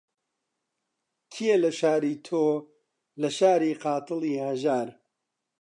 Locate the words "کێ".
1.33-1.51